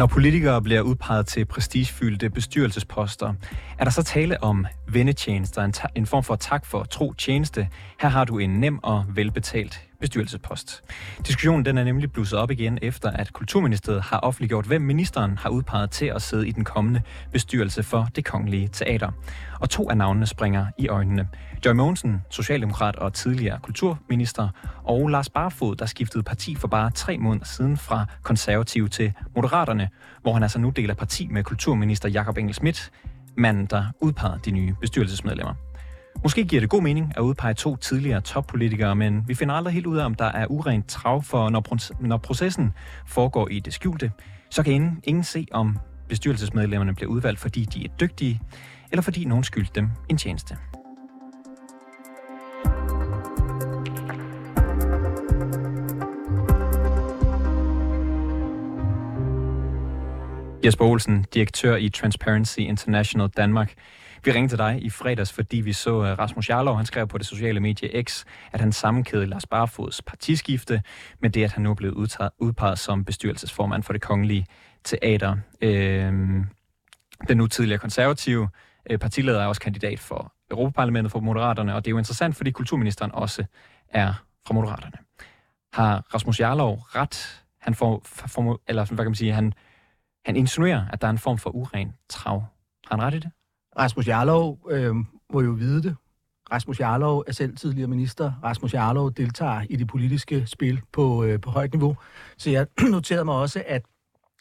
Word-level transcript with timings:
Når 0.00 0.06
politikere 0.06 0.62
bliver 0.62 0.80
udpeget 0.80 1.26
til 1.26 1.44
prestigefyldte 1.44 2.30
bestyrelsesposter, 2.30 3.34
er 3.78 3.84
der 3.84 3.90
så 3.90 4.02
tale 4.02 4.42
om 4.42 4.66
vendetjenester, 4.88 5.62
en, 5.62 5.74
en 5.94 6.06
form 6.06 6.24
for 6.24 6.36
tak 6.36 6.66
for 6.66 6.84
tro 6.84 7.12
tjeneste. 7.12 7.68
Her 8.00 8.08
har 8.08 8.24
du 8.24 8.38
en 8.38 8.50
nem 8.50 8.78
og 8.84 9.04
velbetalt 9.08 9.89
bestyrelsespost. 10.00 10.82
Diskussionen 11.26 11.64
den 11.64 11.78
er 11.78 11.84
nemlig 11.84 12.12
blusset 12.12 12.38
op 12.38 12.50
igen 12.50 12.78
efter, 12.82 13.10
at 13.10 13.32
Kulturministeriet 13.32 14.02
har 14.02 14.18
offentliggjort, 14.18 14.66
hvem 14.66 14.82
ministeren 14.82 15.38
har 15.38 15.50
udpeget 15.50 15.90
til 15.90 16.06
at 16.06 16.22
sidde 16.22 16.48
i 16.48 16.52
den 16.52 16.64
kommende 16.64 17.02
bestyrelse 17.32 17.82
for 17.82 18.08
det 18.16 18.24
kongelige 18.24 18.68
teater. 18.68 19.10
Og 19.60 19.70
to 19.70 19.90
af 19.90 19.96
navnene 19.96 20.26
springer 20.26 20.66
i 20.78 20.88
øjnene. 20.88 21.28
Joy 21.66 21.72
Mogensen, 21.72 22.22
socialdemokrat 22.30 22.96
og 22.96 23.12
tidligere 23.12 23.58
kulturminister, 23.62 24.48
og 24.84 25.08
Lars 25.08 25.28
Barfod, 25.28 25.76
der 25.76 25.86
skiftede 25.86 26.22
parti 26.22 26.54
for 26.54 26.68
bare 26.68 26.90
tre 26.90 27.18
måneder 27.18 27.44
siden 27.44 27.76
fra 27.76 28.06
konservativ 28.22 28.88
til 28.88 29.12
Moderaterne, 29.36 29.88
hvor 30.22 30.32
han 30.32 30.42
altså 30.42 30.58
nu 30.58 30.70
deler 30.70 30.94
parti 30.94 31.28
med 31.30 31.44
kulturminister 31.44 32.08
Jakob 32.08 32.38
Engel 32.38 32.54
Schmidt, 32.54 32.90
manden, 33.36 33.66
der 33.66 33.84
udpegede 34.00 34.40
de 34.44 34.50
nye 34.50 34.74
bestyrelsesmedlemmer. 34.80 35.54
Måske 36.22 36.44
giver 36.44 36.60
det 36.60 36.70
god 36.70 36.82
mening 36.82 37.12
at 37.16 37.20
udpege 37.20 37.54
to 37.54 37.76
tidligere 37.76 38.20
toppolitikere, 38.20 38.96
men 38.96 39.24
vi 39.26 39.34
finder 39.34 39.54
aldrig 39.54 39.74
helt 39.74 39.86
ud 39.86 39.96
af, 39.96 40.04
om 40.04 40.14
der 40.14 40.24
er 40.24 40.46
urent 40.46 40.88
trav 40.88 41.22
for, 41.22 41.48
når, 41.48 42.02
når 42.06 42.16
processen 42.16 42.72
foregår 43.06 43.48
i 43.48 43.60
det 43.60 43.74
skjulte. 43.74 44.12
Så 44.50 44.62
kan 44.62 44.72
ingen, 44.72 45.00
ingen 45.04 45.24
se, 45.24 45.46
om 45.52 45.78
bestyrelsesmedlemmerne 46.08 46.94
bliver 46.94 47.10
udvalgt, 47.10 47.40
fordi 47.40 47.64
de 47.64 47.84
er 47.84 47.88
dygtige, 48.00 48.40
eller 48.90 49.02
fordi 49.02 49.24
nogen 49.24 49.44
skyldte 49.44 49.72
dem 49.74 49.88
en 50.08 50.16
tjeneste. 50.16 50.56
Jesper 60.64 60.84
Olsen, 60.84 61.24
direktør 61.34 61.76
i 61.76 61.88
Transparency 61.88 62.58
International 62.58 63.28
Danmark. 63.28 63.74
Vi 64.24 64.32
ringte 64.32 64.52
til 64.52 64.58
dig 64.58 64.78
i 64.82 64.90
fredags, 64.90 65.32
fordi 65.32 65.56
vi 65.60 65.72
så 65.72 66.04
øh, 66.04 66.18
Rasmus 66.18 66.50
Jarlov, 66.50 66.76
han 66.76 66.86
skrev 66.86 67.08
på 67.08 67.18
det 67.18 67.26
sociale 67.26 67.60
medie 67.60 68.02
X, 68.02 68.24
at 68.52 68.60
han 68.60 68.72
sammenkædede 68.72 69.26
Lars 69.26 69.46
Barfods 69.46 70.02
partiskifte 70.02 70.82
med 71.20 71.30
det, 71.30 71.44
at 71.44 71.52
han 71.52 71.62
nu 71.62 71.70
er 71.70 71.74
blevet 71.74 71.94
udtaget, 71.94 72.30
udpeget 72.38 72.78
som 72.78 73.04
bestyrelsesformand 73.04 73.82
for 73.82 73.92
det 73.92 74.02
kongelige 74.02 74.46
teater. 74.84 75.36
Øhm, 75.60 76.44
den 77.28 77.36
nu 77.36 77.46
tidligere 77.46 77.78
konservative 77.78 78.48
øh, 78.90 78.98
partileder 78.98 79.40
er 79.40 79.46
også 79.46 79.60
kandidat 79.60 79.98
for 79.98 80.32
Europaparlamentet 80.50 81.12
for 81.12 81.20
Moderaterne, 81.20 81.74
og 81.74 81.84
det 81.84 81.90
er 81.90 81.92
jo 81.92 81.98
interessant, 81.98 82.36
fordi 82.36 82.50
kulturministeren 82.50 83.12
også 83.14 83.44
er 83.88 84.14
fra 84.46 84.54
Moderaterne. 84.54 84.96
Har 85.72 86.14
Rasmus 86.14 86.40
Jarlov 86.40 86.76
ret? 86.76 87.44
Han 87.60 87.74
får, 87.74 88.02
for, 88.04 88.60
eller 88.68 88.84
hvad 88.84 88.96
kan 88.96 89.04
man 89.04 89.14
sige, 89.14 89.32
han, 89.32 89.52
han 90.24 90.36
insinuerer, 90.36 90.86
at 90.92 91.00
der 91.00 91.06
er 91.06 91.10
en 91.10 91.18
form 91.18 91.38
for 91.38 91.50
uren 91.50 91.94
trav. 92.08 92.44
Har 92.86 92.96
han 92.96 93.02
ret 93.02 93.14
i 93.14 93.18
det? 93.18 93.30
Rasmus 93.80 94.08
Jarlov 94.08 94.58
øh, 94.70 94.94
må 95.32 95.40
jo 95.40 95.50
vide 95.50 95.82
det. 95.82 95.96
Rasmus 96.52 96.80
Jarlov 96.80 97.24
er 97.26 97.32
selv 97.32 97.56
tidligere 97.56 97.88
minister. 97.88 98.32
Rasmus 98.44 98.74
Jarlov 98.74 99.12
deltager 99.12 99.62
i 99.70 99.76
det 99.76 99.88
politiske 99.88 100.46
spil 100.46 100.80
på, 100.92 101.24
øh, 101.24 101.40
på 101.40 101.50
højt 101.50 101.72
niveau. 101.72 101.96
Så 102.36 102.50
jeg 102.50 102.66
noterede 102.90 103.24
mig 103.24 103.34
også, 103.34 103.62
at, 103.66 103.82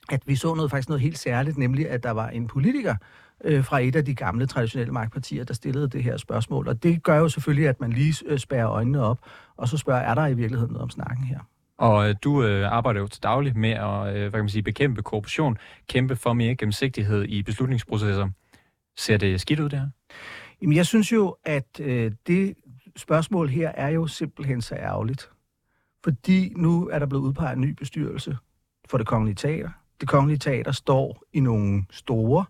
at 0.10 0.22
vi 0.26 0.36
så 0.36 0.56
noget 0.56 0.72
faktisk 0.72 0.90
noget 0.90 1.02
helt 1.02 1.17
særligt, 1.17 1.58
nemlig 1.58 1.90
at 1.90 2.04
der 2.04 2.12
var 2.12 2.30
en 2.30 2.48
politiker 2.48 2.95
øh, 3.44 3.64
fra 3.64 3.80
et 3.80 3.95
af 3.95 4.06
de 4.06 4.16
gamle 4.16 4.45
traditionelle 4.45 4.94
magtpartier, 4.94 5.44
der 5.44 5.54
stillede 5.54 5.89
det 5.89 6.04
her 6.04 6.17
spørgsmål. 6.17 6.67
Og 6.67 6.83
det 6.83 7.04
gør 7.04 7.17
jo 7.17 7.30
selvfølgelig, 7.30 7.67
at 7.67 7.82
man 7.82 7.94
lige 7.94 8.26
øh, 8.26 8.39
spærrer 8.39 8.70
øjnene 8.70 9.04
op, 9.04 9.20
og 9.58 9.67
så 9.67 9.78
spørger, 9.78 10.02
er 10.02 10.16
der 10.16 10.28
i 10.28 10.33
virkeligheden 10.33 10.73
noget 10.73 10.83
om 10.83 10.89
snakken 10.89 11.26
her? 11.26 11.39
Og 11.78 12.10
øh, 12.10 12.16
du 12.23 12.44
øh, 12.44 12.72
arbejder 12.72 12.99
jo 12.99 13.08
til 13.08 13.23
daglig 13.23 13.58
med 13.58 13.72
at 13.72 14.16
øh, 14.16 14.22
hvad 14.22 14.32
kan 14.32 14.39
man 14.39 14.49
sige, 14.49 14.64
bekæmpe 14.64 15.02
korruption, 15.02 15.58
kæmpe 15.89 16.16
for 16.16 16.33
mere 16.33 16.55
gennemsigtighed 16.55 17.23
i 17.23 17.44
beslutningsprocesser. 17.44 18.30
Ser 18.99 19.17
det 19.17 19.42
skidt 19.42 19.60
ud, 19.60 19.70
det 19.70 19.80
her? 19.80 19.89
Jamen, 20.61 20.76
jeg 20.76 20.86
synes 20.86 21.11
jo, 21.11 21.36
at 21.43 21.80
øh, 21.80 22.11
det 22.27 22.55
spørgsmål 22.95 23.49
her 23.49 23.70
er 23.70 23.89
jo 23.89 24.08
simpelthen 24.08 24.61
så 24.61 24.76
ærgerligt. 24.76 25.30
Fordi 26.04 26.54
nu 26.55 26.87
er 26.87 26.99
der 26.99 27.05
blevet 27.05 27.23
udpeget 27.23 27.55
en 27.55 27.61
ny 27.61 27.71
bestyrelse 27.71 28.37
for 28.89 28.98
det 28.98 29.08
kongelige 29.08 29.36
teater. 29.36 29.70
Det 30.02 30.10
kongelige 30.10 30.37
teater 30.37 30.71
står 30.71 31.23
i 31.33 31.39
nogle 31.39 31.86
store 31.92 32.45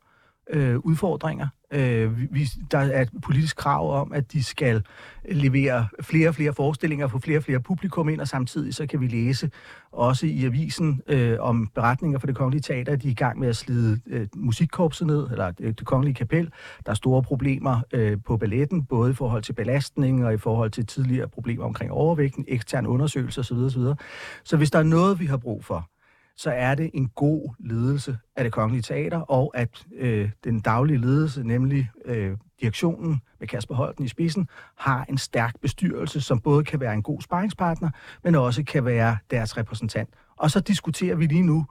øh, 0.50 0.78
udfordringer. 0.78 1.48
Øh, 1.74 2.34
vi, 2.34 2.50
der 2.72 2.78
er 2.78 3.02
et 3.02 3.10
politisk 3.24 3.58
krav 3.58 4.02
om, 4.02 4.14
at 4.14 4.32
de 4.34 4.44
skal 4.44 4.84
levere 5.32 5.88
flere 6.02 6.30
og 6.30 6.36
flere 6.36 6.54
forestillinger, 6.54 7.08
få 7.08 7.20
flere 7.20 7.38
og 7.38 7.44
flere 7.44 7.60
publikum 7.60 8.10
ind, 8.10 8.22
og 8.22 8.28
samtidig 8.28 8.76
så 8.76 8.88
kan 8.88 9.02
vi 9.02 9.08
læse 9.08 9.52
også 9.92 10.26
i 10.26 10.46
avisen 10.46 11.02
øh, 11.08 11.38
om 11.40 11.68
beretninger 11.76 12.20
fra 12.20 12.28
det 12.28 12.36
kongelige 12.36 12.62
teater, 12.62 12.94
at 12.94 13.02
de 13.02 13.08
er 13.08 13.12
i 13.12 13.16
gang 13.16 13.40
med 13.40 13.48
at 13.48 13.56
slide 13.56 14.00
øh, 14.08 14.28
musikkorpset 14.36 15.08
ned, 15.08 15.28
eller 15.32 15.52
det, 15.52 15.80
det 15.80 15.88
kongelige 15.88 16.16
kapel. 16.16 16.52
Der 16.86 16.92
er 16.92 16.96
store 16.96 17.24
problemer 17.24 17.82
øh, 17.94 18.18
på 18.26 18.38
balletten, 18.38 18.86
både 18.86 19.12
i 19.12 19.14
forhold 19.14 19.44
til 19.44 19.54
belastning 19.54 20.26
og 20.26 20.34
i 20.34 20.38
forhold 20.38 20.72
til 20.72 20.86
tidligere 20.86 21.28
problemer 21.28 21.66
omkring 21.66 21.92
overvægten, 21.92 22.46
ekstern 22.48 22.88
undersøgelse 22.88 23.40
osv. 23.40 23.58
osv. 23.58 23.84
Så 24.44 24.58
hvis 24.58 24.72
der 24.72 24.80
er 24.80 24.84
noget, 24.84 25.20
vi 25.20 25.26
har 25.26 25.38
brug 25.38 25.66
for, 25.66 25.90
så 26.40 26.52
er 26.52 26.76
det 26.76 26.90
en 26.94 27.08
god 27.08 27.56
ledelse 27.60 28.18
af 28.36 28.44
det 28.44 28.54
kongelige 28.54 28.82
teater, 28.82 29.18
og 29.18 29.52
at 29.56 29.86
øh, 29.96 30.30
den 30.44 30.60
daglige 30.60 30.98
ledelse, 30.98 31.44
nemlig 31.44 31.90
øh, 32.06 32.38
direktionen 32.62 33.22
med 33.40 33.48
Kasper 33.48 33.76
Holten 33.76 34.06
i 34.06 34.08
spidsen, 34.08 34.48
har 34.78 35.06
en 35.10 35.18
stærk 35.18 35.60
bestyrelse, 35.62 36.22
som 36.22 36.40
både 36.40 36.64
kan 36.64 36.80
være 36.80 36.94
en 36.94 37.04
god 37.04 37.22
sparringspartner, 37.22 37.90
men 38.24 38.36
også 38.36 38.64
kan 38.64 38.86
være 38.86 39.18
deres 39.32 39.58
repræsentant. 39.58 40.10
Og 40.38 40.52
så 40.52 40.60
diskuterer 40.60 41.16
vi 41.16 41.26
lige 41.26 41.44
nu, 41.44 41.66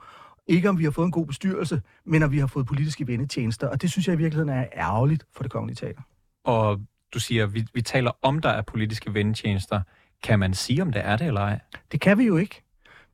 ikke 0.46 0.68
om 0.68 0.78
vi 0.78 0.84
har 0.84 0.90
fået 0.90 1.06
en 1.06 1.12
god 1.12 1.26
bestyrelse, 1.26 1.82
men 2.04 2.22
om 2.22 2.32
vi 2.32 2.38
har 2.38 2.46
fået 2.46 2.66
politiske 2.66 3.06
vendetjenester, 3.06 3.68
og 3.68 3.82
det 3.82 3.90
synes 3.90 4.06
jeg 4.08 4.14
i 4.14 4.18
virkeligheden 4.18 4.48
er 4.48 4.66
ærgerligt 4.76 5.24
for 5.36 5.42
det 5.42 5.52
kongelige 5.52 5.76
teater. 5.76 6.02
Og 6.44 6.80
du 7.14 7.20
siger, 7.20 7.46
vi, 7.46 7.66
vi 7.74 7.82
taler 7.82 8.10
om, 8.22 8.38
der 8.38 8.50
er 8.50 8.62
politiske 8.62 9.14
vendetjenester. 9.14 9.80
Kan 10.22 10.38
man 10.38 10.54
sige, 10.54 10.82
om 10.82 10.92
det 10.92 11.02
er 11.04 11.16
det 11.16 11.26
eller 11.26 11.40
ej? 11.40 11.60
Det 11.92 12.00
kan 12.00 12.18
vi 12.18 12.24
jo 12.24 12.36
ikke. 12.36 12.62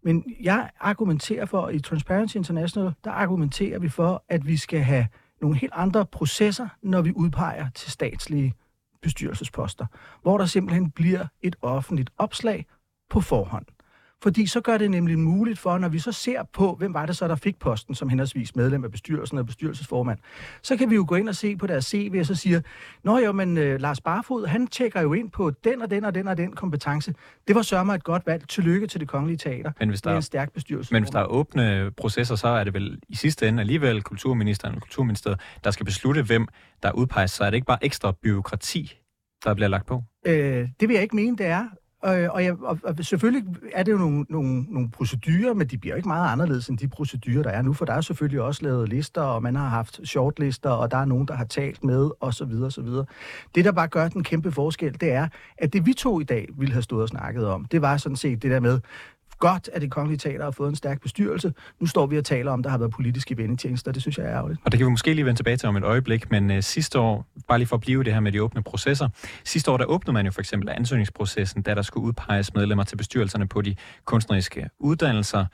Men 0.04 0.34
jeg 0.40 0.70
argumenterer 0.80 1.46
for, 1.46 1.68
i 1.68 1.78
Transparency 1.78 2.36
International, 2.36 2.92
der 3.04 3.10
argumenterer 3.10 3.78
vi 3.78 3.88
for, 3.88 4.24
at 4.28 4.46
vi 4.46 4.56
skal 4.56 4.80
have 4.80 5.06
nogle 5.40 5.56
helt 5.56 5.72
andre 5.76 6.06
processer, 6.06 6.68
når 6.82 7.02
vi 7.02 7.12
udpeger 7.16 7.70
til 7.70 7.92
statslige 7.92 8.54
bestyrelsesposter, 9.02 9.86
hvor 10.22 10.38
der 10.38 10.46
simpelthen 10.46 10.90
bliver 10.90 11.26
et 11.42 11.56
offentligt 11.62 12.10
opslag 12.18 12.66
på 13.10 13.20
forhånd. 13.20 13.66
Fordi 14.22 14.46
så 14.46 14.60
gør 14.60 14.78
det 14.78 14.90
nemlig 14.90 15.18
muligt 15.18 15.58
for, 15.58 15.78
når 15.78 15.88
vi 15.88 15.98
så 15.98 16.12
ser 16.12 16.42
på, 16.52 16.74
hvem 16.74 16.94
var 16.94 17.06
det 17.06 17.16
så, 17.16 17.28
der 17.28 17.36
fik 17.36 17.58
posten 17.58 17.94
som 17.94 18.08
henholdsvis 18.08 18.56
medlem 18.56 18.84
af 18.84 18.90
bestyrelsen 18.90 19.38
og 19.38 19.46
bestyrelsesformand, 19.46 20.18
så 20.62 20.76
kan 20.76 20.90
vi 20.90 20.94
jo 20.94 21.04
gå 21.08 21.14
ind 21.14 21.28
og 21.28 21.34
se 21.34 21.56
på 21.56 21.66
deres 21.66 21.84
CV 21.84 22.16
og 22.20 22.26
så 22.26 22.34
siger, 22.34 22.60
Nå 23.02 23.18
jo, 23.18 23.32
men 23.32 23.58
uh, 23.58 23.64
Lars 23.64 24.00
Barfod, 24.00 24.46
han 24.46 24.66
tjekker 24.66 25.00
jo 25.00 25.12
ind 25.12 25.30
på 25.30 25.50
den 25.50 25.82
og 25.82 25.90
den 25.90 26.04
og 26.04 26.14
den 26.14 26.28
og 26.28 26.36
den 26.36 26.52
kompetence. 26.52 27.14
Det 27.48 27.56
var 27.56 27.62
sørme 27.62 27.94
et 27.94 28.04
godt 28.04 28.26
valg. 28.26 28.48
Tillykke 28.48 28.86
til 28.86 29.00
det 29.00 29.08
kongelige 29.08 29.36
teater. 29.36 29.72
Men 29.78 29.88
hvis 29.88 30.02
der, 30.02 30.10
er 30.10 30.16
en 30.16 30.22
stærk 30.22 30.52
bestyrelse. 30.52 30.94
Men 30.94 31.02
hvis 31.02 31.10
der 31.10 31.20
er 31.20 31.26
åbne 31.26 31.90
processer, 31.96 32.36
så 32.36 32.48
er 32.48 32.64
det 32.64 32.74
vel 32.74 32.98
i 33.08 33.16
sidste 33.16 33.48
ende 33.48 33.60
alligevel 33.60 34.02
kulturministeren 34.02 34.74
og 34.74 34.80
kulturministeriet, 34.80 35.40
der 35.64 35.70
skal 35.70 35.86
beslutte, 35.86 36.22
hvem 36.22 36.48
der 36.82 36.92
udpeges. 36.92 37.30
Så 37.30 37.44
er 37.44 37.50
det 37.50 37.54
ikke 37.54 37.66
bare 37.66 37.84
ekstra 37.84 38.12
byråkrati, 38.22 38.98
der 39.44 39.54
bliver 39.54 39.68
lagt 39.68 39.86
på? 39.86 40.02
Øh, 40.26 40.68
det 40.80 40.88
vil 40.88 40.94
jeg 40.94 41.02
ikke 41.02 41.16
mene, 41.16 41.36
det 41.36 41.46
er. 41.46 41.66
Øh, 42.06 42.28
og, 42.30 42.44
jeg, 42.44 42.62
og, 42.62 42.78
og 42.82 42.94
selvfølgelig 43.00 43.44
er 43.72 43.82
det 43.82 43.92
jo 43.92 43.98
nogle, 43.98 44.26
nogle, 44.28 44.62
nogle 44.68 44.90
procedurer, 44.90 45.54
men 45.54 45.66
de 45.66 45.78
bliver 45.78 45.96
ikke 45.96 46.08
meget 46.08 46.32
anderledes 46.32 46.68
end 46.68 46.78
de 46.78 46.88
procedurer, 46.88 47.42
der 47.42 47.50
er 47.50 47.62
nu, 47.62 47.72
for 47.72 47.84
der 47.84 47.92
er 47.92 48.00
selvfølgelig 48.00 48.40
også 48.40 48.62
lavet 48.64 48.88
lister, 48.88 49.22
og 49.22 49.42
man 49.42 49.56
har 49.56 49.68
haft 49.68 50.00
shortlister, 50.04 50.70
og 50.70 50.90
der 50.90 50.96
er 50.96 51.04
nogen, 51.04 51.28
der 51.28 51.34
har 51.34 51.44
talt 51.44 51.84
med, 51.84 52.10
og 52.20 52.34
så 52.34 52.44
videre, 52.44 52.66
og 52.66 52.72
så 52.72 52.82
videre. 52.82 53.04
Det, 53.54 53.64
der 53.64 53.72
bare 53.72 53.88
gør 53.88 54.08
den 54.08 54.24
kæmpe 54.24 54.52
forskel, 54.52 55.00
det 55.00 55.12
er, 55.12 55.28
at 55.58 55.72
det 55.72 55.86
vi 55.86 55.92
to 55.92 56.20
i 56.20 56.24
dag 56.24 56.48
ville 56.58 56.72
have 56.72 56.82
stået 56.82 57.02
og 57.02 57.08
snakket 57.08 57.46
om, 57.46 57.64
det 57.64 57.82
var 57.82 57.96
sådan 57.96 58.16
set 58.16 58.42
det 58.42 58.50
der 58.50 58.60
med, 58.60 58.80
godt, 59.38 59.70
at 59.72 59.82
det 59.82 59.90
kongelige 59.90 60.18
teater 60.18 60.44
har 60.44 60.50
fået 60.50 60.68
en 60.68 60.76
stærk 60.76 61.00
bestyrelse. 61.00 61.52
Nu 61.80 61.86
står 61.86 62.06
vi 62.06 62.18
og 62.18 62.24
taler 62.24 62.52
om, 62.52 62.60
at 62.60 62.64
der 62.64 62.70
har 62.70 62.78
været 62.78 62.92
politiske 62.92 63.36
vendetjenester, 63.36 63.92
det 63.92 64.02
synes 64.02 64.18
jeg 64.18 64.26
er 64.26 64.32
ærgerligt. 64.32 64.60
Og 64.64 64.72
det 64.72 64.78
kan 64.78 64.86
vi 64.86 64.90
måske 64.90 65.14
lige 65.14 65.24
vende 65.24 65.38
tilbage 65.38 65.56
til 65.56 65.68
om 65.68 65.76
et 65.76 65.84
øjeblik, 65.84 66.30
men 66.30 66.50
uh, 66.50 66.56
sidste 66.60 66.98
år, 66.98 67.26
bare 67.48 67.58
lige 67.58 67.68
for 67.68 67.76
at 67.76 67.80
blive 67.80 68.04
det 68.04 68.12
her 68.12 68.20
med 68.20 68.32
de 68.32 68.42
åbne 68.42 68.62
processer, 68.62 69.08
sidste 69.44 69.70
år 69.70 69.76
der 69.76 69.84
åbnede 69.84 70.12
man 70.12 70.26
jo 70.26 70.32
for 70.32 70.40
eksempel 70.40 70.68
ansøgningsprocessen, 70.68 71.62
da 71.62 71.74
der 71.74 71.82
skulle 71.82 72.06
udpeges 72.06 72.54
medlemmer 72.54 72.84
til 72.84 72.96
bestyrelserne 72.96 73.48
på 73.48 73.62
de 73.62 73.74
kunstneriske 74.04 74.68
uddannelser. 74.78 75.46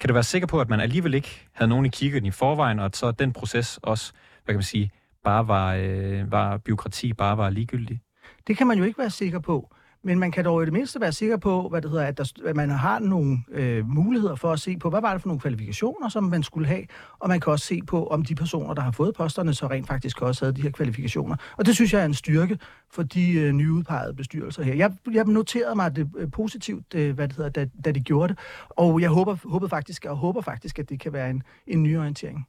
Kan 0.00 0.08
du 0.08 0.14
være 0.14 0.22
sikker 0.22 0.48
på, 0.48 0.60
at 0.60 0.68
man 0.68 0.80
alligevel 0.80 1.14
ikke 1.14 1.48
havde 1.52 1.68
nogen 1.68 1.86
i 1.86 1.88
kigget 1.88 2.24
i 2.24 2.30
forvejen, 2.30 2.78
og 2.78 2.84
at 2.84 2.96
så 2.96 3.10
den 3.10 3.32
proces 3.32 3.78
også, 3.82 4.12
hvad 4.44 4.52
kan 4.52 4.56
man 4.56 4.62
sige, 4.62 4.90
bare 5.24 5.48
var, 5.48 5.74
øh, 5.74 6.32
var 6.32 6.56
byråkrati, 6.56 7.12
bare 7.12 7.36
var 7.36 7.50
ligegyldig? 7.50 8.00
Det 8.46 8.56
kan 8.56 8.66
man 8.66 8.78
jo 8.78 8.84
ikke 8.84 8.98
være 8.98 9.10
sikker 9.10 9.38
på. 9.38 9.74
Men 10.06 10.18
man 10.18 10.30
kan 10.30 10.44
dog 10.44 10.62
i 10.62 10.64
det 10.64 10.72
mindste 10.72 11.00
være 11.00 11.12
sikker 11.12 11.36
på, 11.36 11.68
hvad 11.68 11.82
det 11.82 11.90
hedder, 11.90 12.04
at, 12.04 12.18
der, 12.18 12.32
at 12.44 12.56
man 12.56 12.70
har 12.70 12.98
nogle 12.98 13.38
øh, 13.50 13.88
muligheder 13.88 14.34
for 14.34 14.52
at 14.52 14.60
se 14.60 14.76
på, 14.76 14.90
hvad 14.90 15.00
var 15.00 15.12
det 15.12 15.22
for 15.22 15.28
nogle 15.28 15.40
kvalifikationer, 15.40 16.08
som 16.08 16.24
man 16.24 16.42
skulle 16.42 16.68
have, 16.68 16.82
og 17.18 17.28
man 17.28 17.40
kan 17.40 17.52
også 17.52 17.66
se 17.66 17.82
på, 17.86 18.06
om 18.06 18.24
de 18.24 18.34
personer, 18.34 18.74
der 18.74 18.82
har 18.82 18.90
fået 18.90 19.14
posterne, 19.14 19.54
så 19.54 19.66
rent 19.66 19.86
faktisk 19.86 20.22
også 20.22 20.44
havde 20.44 20.56
de 20.56 20.62
her 20.62 20.70
kvalifikationer. 20.70 21.36
Og 21.56 21.66
det 21.66 21.74
synes 21.74 21.92
jeg 21.92 22.00
er 22.00 22.04
en 22.04 22.14
styrke 22.14 22.58
for 22.90 23.02
de 23.02 23.32
øh, 23.32 23.52
nyudpegede 23.52 24.14
bestyrelser 24.14 24.62
her. 24.62 24.74
Jeg, 24.74 24.92
jeg 25.12 25.24
noterede 25.24 25.74
mig 25.74 25.96
det 25.96 26.10
øh, 26.16 26.30
positivt, 26.30 26.94
øh, 26.94 27.14
hvad 27.14 27.28
det 27.28 27.36
hedder, 27.36 27.50
da, 27.50 27.66
da 27.84 27.92
de 27.92 28.00
gjorde 28.00 28.28
det, 28.28 28.38
og 28.70 29.00
jeg 29.00 29.10
håber, 29.10 29.36
håber 29.44 29.68
faktisk, 29.68 30.04
og 30.04 30.16
håber 30.16 30.40
faktisk, 30.40 30.78
at 30.78 30.88
det 30.88 31.00
kan 31.00 31.12
være 31.12 31.30
en, 31.30 31.42
en 31.66 31.82
nyorientering 31.82 32.46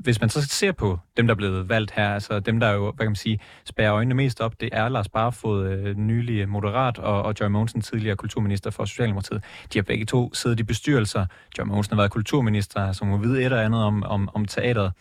hvis 0.00 0.20
man 0.20 0.30
så 0.30 0.42
ser 0.42 0.72
på 0.72 0.98
dem, 1.16 1.26
der 1.26 1.34
er 1.34 1.36
blevet 1.36 1.68
valgt 1.68 1.90
her, 1.90 2.14
altså 2.14 2.40
dem, 2.40 2.60
der 2.60 2.70
jo, 2.70 2.84
hvad 2.84 3.06
kan 3.06 3.10
man 3.10 3.16
sige, 3.16 3.40
spærer 3.64 3.94
øjnene 3.94 4.14
mest 4.14 4.40
op, 4.40 4.60
det 4.60 4.68
er 4.72 4.88
Lars 4.88 5.08
Barfod, 5.08 5.66
øh, 5.66 5.96
nylig 5.96 6.48
moderat, 6.48 6.98
og, 6.98 7.22
og 7.22 7.34
Joy 7.40 7.46
Mogensen, 7.46 7.80
tidligere 7.80 8.16
kulturminister 8.16 8.70
for 8.70 8.84
Socialdemokratiet. 8.84 9.44
De 9.72 9.78
har 9.78 9.82
begge 9.82 10.04
to 10.04 10.34
siddet 10.34 10.60
i 10.60 10.62
bestyrelser. 10.62 11.26
Joy 11.58 11.64
Mogensen 11.64 11.94
har 11.94 12.02
været 12.02 12.10
kulturminister, 12.10 12.92
som 12.92 13.08
må 13.08 13.16
vide 13.16 13.44
et 13.44 13.52
og 13.52 13.64
andet 13.64 13.84
om, 13.84 14.02
om, 14.02 14.28
om 14.34 14.44
teateret. 14.44 14.92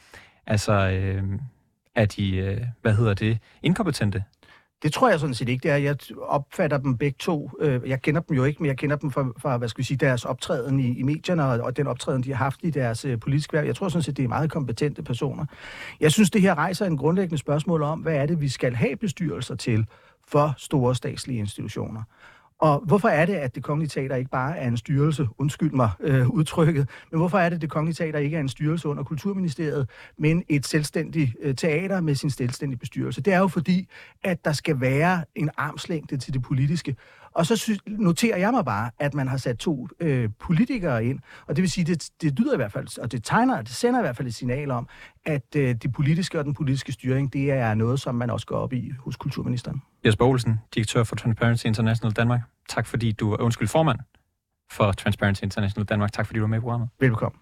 Altså, 0.48 0.74
øh, 0.74 1.24
er 1.96 2.06
de, 2.06 2.36
øh, 2.38 2.62
hvad 2.82 2.94
hedder 2.94 3.14
det, 3.14 3.38
inkompetente? 3.64 4.24
Det 4.84 4.94
tror 4.94 5.10
jeg 5.10 5.20
sådan 5.20 5.34
set 5.34 5.50
ikke, 5.50 5.64
det 5.64 5.72
er. 5.72 5.76
Jeg 5.76 5.96
opfatter 6.22 6.78
dem 6.78 6.98
begge 6.98 7.16
to. 7.20 7.52
Øh, 7.60 7.90
jeg 7.90 8.02
kender 8.02 8.22
dem 8.22 8.36
jo 8.36 8.44
ikke, 8.44 8.64
men 8.64 8.68
jeg 8.68 8.78
kender 8.78 8.96
dem 8.96 9.12
fra, 9.12 9.28
fra 9.38 9.58
hvad 9.58 9.70
skal 9.70 9.78
vi 9.78 9.84
sige, 9.84 9.98
deres 9.98 10.26
optræden 10.26 10.80
i, 10.80 11.00
i 11.00 11.04
medierne 11.04 11.46
og, 11.46 11.60
og 11.60 11.78
den 11.78 11.88
optræden, 11.88 12.24
de 12.24 12.30
har 12.30 12.44
haft 12.44 12.60
i 12.64 12.70
deres 12.70 13.06
øh, 13.06 13.20
politiske 13.20 13.54
værk. 13.54 13.68
Jeg 13.68 13.76
tror 13.76 13.90
sådan 13.90 14.04
set, 14.04 14.18
det 14.18 14.24
er 14.24 14.28
meget 14.28 14.52
kompetente 14.52 15.04
personer. 15.04 15.46
Jeg 16.00 16.12
synes, 16.12 16.30
det 16.30 16.42
her 16.42 16.56
rejser 16.56 16.86
en 16.86 16.98
grundlæggende 16.98 17.38
spørgsmål 17.38 17.84
om, 17.84 18.00
hvad 18.00 18.16
er 18.16 18.26
det, 18.26 18.42
vi 18.42 18.50
skal 18.50 18.76
have 18.76 18.96
bestyrelser 18.96 19.56
til 19.56 19.86
for 20.28 20.54
store 20.58 20.96
statslige 20.96 21.40
institutioner. 21.40 22.04
Og 22.60 22.84
hvorfor 22.86 23.08
er 23.08 23.26
det, 23.26 23.34
at 23.34 23.56
det 23.56 23.64
kongelige 23.64 23.90
teater 23.90 24.16
ikke 24.16 24.30
bare 24.30 24.58
er 24.58 24.68
en 24.68 24.78
styrelse, 24.78 25.28
undskyld 25.38 25.72
mig 25.72 25.90
øh, 26.00 26.30
udtrykket, 26.30 26.90
men 27.12 27.20
hvorfor 27.20 27.38
er 27.40 27.50
det, 27.50 27.56
at 27.56 27.62
det 27.62 27.70
kongelige 27.70 27.96
teater 27.96 28.20
ikke 28.20 28.38
er 28.38 28.42
en 28.42 28.50
styrelse 28.50 28.88
under 28.88 29.04
Kulturministeriet, 29.04 29.90
men 30.18 30.44
et 30.50 30.68
selvstændigt 30.68 31.36
øh, 31.42 31.56
teater 31.56 32.02
med 32.02 32.16
sin 32.16 32.30
selvstændige 32.30 32.80
bestyrelse? 32.80 33.22
Det 33.22 33.34
er 33.34 33.40
jo 33.40 33.48
fordi, 33.48 33.88
at 34.24 34.46
der 34.46 34.52
skal 34.52 34.82
være 34.82 35.24
en 35.36 35.50
armslængde 35.58 36.18
til 36.18 36.34
det 36.34 36.42
politiske. 36.42 36.96
Og 37.34 37.46
så 37.46 37.56
sy- 37.56 37.72
noterer 37.88 38.38
jeg 38.38 38.52
mig 38.52 38.66
bare, 38.66 38.90
at 39.00 39.14
man 39.14 39.28
har 39.28 39.38
sat 39.38 39.58
to 39.58 39.88
øh, 40.00 40.30
politikere 40.40 41.06
ind, 41.06 41.20
og 41.48 41.56
det 41.56 41.62
vil 41.62 41.72
sige, 41.72 41.86
det, 41.86 42.10
det 42.22 42.40
lyder 42.40 42.54
i 42.54 42.56
hvert 42.56 42.72
fald, 42.72 43.00
og 43.00 43.12
det 43.12 43.24
tegner, 43.24 43.62
det 43.62 43.70
sender 43.72 44.00
i 44.00 44.04
hvert 44.04 44.18
fald 44.18 44.28
et 44.28 44.36
signal 44.36 44.72
om, 44.72 44.88
at 45.26 45.56
øh, 45.56 45.76
det 45.76 45.92
politiske 45.92 46.40
og 46.40 46.46
den 46.46 46.54
politiske 46.54 46.92
styring, 46.92 47.34
det 47.34 47.52
er 47.52 47.74
noget, 47.74 48.00
som 48.00 48.16
man 48.16 48.30
også 48.30 48.46
går 48.46 48.58
op 48.58 48.74
i 48.74 48.92
hos 49.00 49.16
kulturministeren. 49.16 49.82
Jesper 50.06 50.26
Olsen, 50.26 50.60
direktør 50.76 51.04
for 51.04 51.16
Transparency 51.16 51.66
International 51.66 52.14
Danmark. 52.16 52.42
Tak 52.70 52.86
fordi 52.86 53.12
du, 53.12 53.36
undskyld 53.36 53.68
formand 53.68 54.00
for 54.72 54.92
Transparency 54.92 55.44
International 55.44 55.86
Danmark. 55.86 56.12
Tak 56.12 56.26
fordi 56.26 56.38
du 56.38 56.44
var 56.44 56.48
med 56.48 56.58
i 56.58 56.62
programmet. 56.62 56.90
Velkommen. 57.00 57.40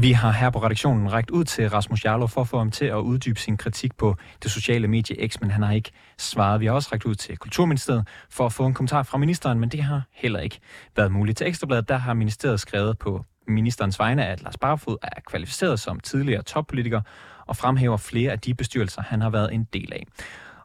Vi 0.00 0.12
har 0.12 0.32
her 0.32 0.50
på 0.50 0.58
redaktionen 0.58 1.12
rækket 1.12 1.30
ud 1.30 1.44
til 1.44 1.70
Rasmus 1.70 2.04
Jarlov 2.04 2.28
for 2.28 2.40
at 2.40 2.48
få 2.48 2.58
ham 2.58 2.70
til 2.70 2.84
at 2.84 2.96
uddybe 2.96 3.40
sin 3.40 3.56
kritik 3.56 3.96
på 3.96 4.16
det 4.42 4.50
sociale 4.50 4.88
medie 4.88 5.28
X, 5.28 5.40
men 5.40 5.50
han 5.50 5.62
har 5.62 5.72
ikke 5.72 5.90
svaret. 6.18 6.60
Vi 6.60 6.66
har 6.66 6.72
også 6.72 6.88
rækket 6.92 7.06
ud 7.06 7.14
til 7.14 7.36
Kulturministeriet 7.36 8.08
for 8.30 8.46
at 8.46 8.52
få 8.52 8.66
en 8.66 8.74
kommentar 8.74 9.02
fra 9.02 9.18
ministeren, 9.18 9.60
men 9.60 9.68
det 9.68 9.82
har 9.82 10.02
heller 10.12 10.40
ikke 10.40 10.60
været 10.96 11.12
muligt. 11.12 11.38
Til 11.38 11.46
Ekstrabladet 11.46 11.88
der 11.88 11.96
har 11.96 12.14
ministeriet 12.14 12.60
skrevet 12.60 12.98
på 12.98 13.24
ministerens 13.48 13.98
vegne, 13.98 14.26
at 14.26 14.42
Lars 14.42 14.58
Barfod 14.58 14.96
er 15.02 15.20
kvalificeret 15.26 15.80
som 15.80 16.00
tidligere 16.00 16.42
toppolitiker 16.42 17.00
og 17.46 17.56
fremhæver 17.56 17.96
flere 17.96 18.32
af 18.32 18.40
de 18.40 18.54
bestyrelser, 18.54 19.02
han 19.02 19.20
har 19.20 19.30
været 19.30 19.54
en 19.54 19.64
del 19.72 19.92
af. 19.92 20.06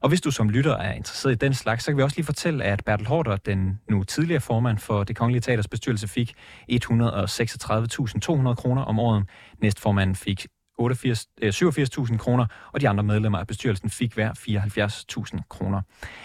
Og 0.02 0.10
hvis 0.10 0.22
du 0.22 0.32
som 0.32 0.50
lytter 0.50 0.78
er 0.78 0.94
interesseret 0.94 1.34
i 1.34 1.38
den 1.38 1.54
slags, 1.54 1.84
så 1.84 1.92
kan 1.92 1.98
vi 1.98 2.04
også 2.04 2.18
lige 2.18 2.26
fortælle, 2.26 2.64
at 2.64 2.84
Bertel 2.86 3.08
Hårder, 3.08 3.36
den 3.36 3.80
nu 3.90 4.04
tidligere 4.04 4.42
formand 4.42 4.78
for 4.78 5.04
det 5.04 5.16
Kongelige 5.16 5.42
Teaters 5.42 5.68
bestyrelse, 5.68 6.08
fik 6.08 6.34
136.200 6.72 8.54
kroner 8.54 8.82
om 8.82 9.00
året. 9.00 9.26
Næstformanden 9.62 10.16
fik 10.16 10.48
87.000 10.92 12.14
øh, 12.14 12.20
kroner, 12.20 12.46
og 12.72 12.82
de 12.82 12.90
andre 12.90 13.04
medlemmer 13.04 13.40
af 13.40 13.48
bestyrelsen 13.48 13.90
fik 13.90 14.14
hver 14.14 14.32
74.000 15.36 15.42
kroner. 15.50 15.82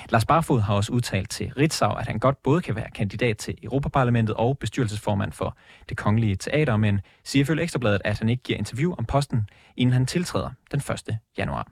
Lars 0.08 0.24
Barfod 0.24 0.60
har 0.60 0.74
også 0.74 0.92
udtalt 0.92 1.30
til 1.30 1.52
Ritzau, 1.56 1.92
at 1.92 2.06
han 2.06 2.18
godt 2.18 2.42
både 2.42 2.60
kan 2.60 2.76
være 2.76 2.90
kandidat 2.94 3.38
til 3.38 3.54
Europaparlamentet 3.62 4.36
og 4.36 4.58
bestyrelsesformand 4.58 5.32
for 5.32 5.56
det 5.88 5.96
kongelige 5.96 6.36
teater, 6.36 6.76
men 6.76 7.00
siger 7.24 7.40
ifølge 7.42 7.62
Ekstrabladet, 7.62 8.02
at 8.04 8.18
han 8.18 8.28
ikke 8.28 8.42
giver 8.42 8.58
interview 8.58 8.94
om 8.98 9.04
posten, 9.04 9.48
inden 9.76 9.92
han 9.92 10.06
tiltræder 10.06 10.50
den 10.72 10.80
1. 11.08 11.18
januar. 11.38 11.68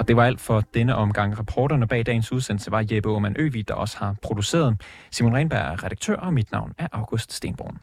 Og 0.00 0.08
det 0.08 0.16
var 0.16 0.24
alt 0.24 0.40
for 0.40 0.60
denne 0.74 0.94
omgang. 0.94 1.38
Reporterne 1.38 1.86
bag 1.86 2.06
dagens 2.06 2.32
udsendelse 2.32 2.70
var 2.70 2.86
Jeppe 2.92 3.08
Aumann 3.08 3.36
Øvig, 3.38 3.68
der 3.68 3.74
også 3.74 3.98
har 3.98 4.16
produceret. 4.22 4.82
Simon 5.10 5.34
Renberg 5.36 5.72
er 5.72 5.84
redaktør, 5.84 6.16
og 6.16 6.34
mit 6.34 6.52
navn 6.52 6.72
er 6.78 6.88
August 6.92 7.32
Stenborn. 7.32 7.78